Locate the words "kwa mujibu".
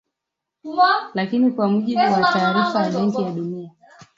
1.51-1.99